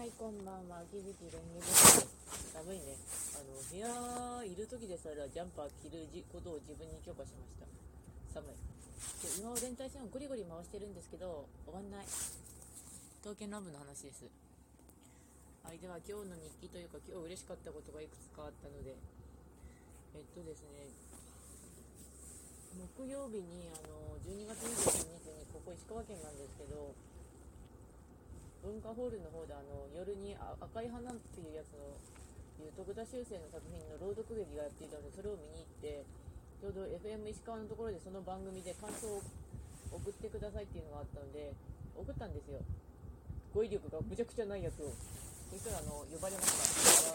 [0.00, 0.80] はい、こんばんは。
[0.88, 2.08] 秋月蓮華です。
[2.56, 2.96] 寒いね。
[3.36, 3.84] あの、部屋
[4.48, 7.68] いる時でさえジャンパー着るじことを自分に許可しました。
[8.32, 8.56] 寒い。
[8.56, 12.08] で今を連帯線をゴリゴリ回してるんですけど、終わんない。
[13.20, 14.24] 刀剣乱舞の話です。
[15.68, 18.96] はい、では今日の日記というか今日嬉しかったことがいくつかあったので、
[20.16, 20.96] えっとですね、
[22.96, 26.88] 木曜日にあの12月23日にここ石川県なんですけど、
[28.80, 31.84] 文化ホールの方であの夜に赤い花っていうやつの
[32.64, 36.00] いう徳田修正の作品の朗読劇がやっていたのでそれを見に行って
[36.60, 39.20] ちょうど FM 石川のところでその番組で感想を
[39.92, 41.52] 送ってくださいっていうのがあったので
[41.92, 42.64] 送ったんですよ。
[43.52, 44.92] 語彙力がむちゃくちゃないやつを。
[45.52, 47.12] そしたらあの呼ばれました。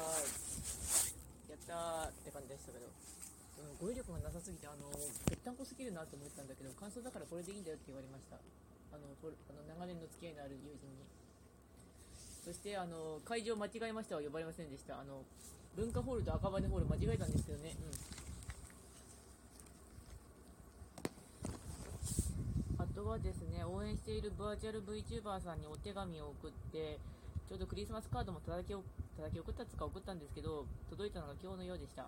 [1.49, 4.91] やったーって感じでしたけど、うん、語彙力がなさすぎてあの
[5.25, 8.37] ぺったんこすぎるなと思ったんだけど感想だからこれでいいんだよって言われました。
[8.93, 9.25] あのあ
[9.55, 11.24] の長年の付き合いのある友人に。
[12.45, 15.01] そしてあの会場間違えましたは呼ばれませんでした。
[15.01, 15.25] あの
[15.75, 17.75] 文化ホールと赤羽ホール間違えたんですけどね、
[22.77, 26.99] うん、あとはですね応援しているバーチャル VTuber さんにお手紙を送って
[27.49, 32.05] ちょうどクリスマスカードも叩き叩き送ったつか送ったんですけど届いたのが今日のようでした。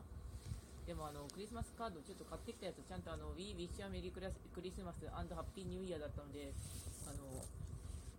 [0.86, 4.14] でもあのクリスマスカードちょっと買ってきたやつちゃんとあの We Wish You a Merry
[4.56, 6.53] Christmas and Happy New Year だったので
[7.03, 7.44] あの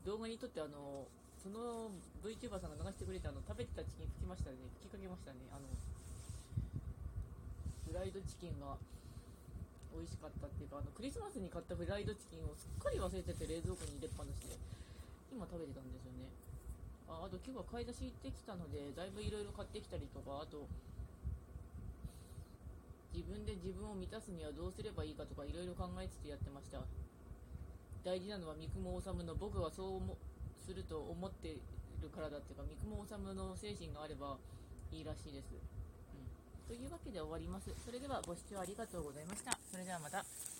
[0.05, 1.06] 動画にとってあの
[1.39, 4.58] その VTuber さんが流してくれたあの食べてたチキン吹きましたね。
[4.83, 5.39] 吹きかけましたね。
[5.55, 5.70] あの
[7.86, 8.77] フライドチキンが
[9.94, 14.59] 美味しかったっていうかあのクリスマスに買ったフライドチキンをすっかり忘れてて冷蔵庫に入れっぱなしで
[15.33, 16.28] 今食べてたんですよね。
[17.09, 20.69] ああと今日は買い出し行ってきたのでだいぶいろいろ買ってきたりとかあと
[23.16, 26.84] 自分で自分を満たすにはどうすればいいかとかいろいろ考えつつやってました。
[28.05, 30.00] 大事なのは三雲治の僕はそう
[30.69, 31.57] すると思ってい
[32.03, 34.37] るからだっていうか三雲治の精神があれば
[34.93, 37.73] いいらしいです、うん、というわけで終わります。
[37.85, 39.57] それではご視聴ありがとうございました。
[39.73, 40.58] それではまた。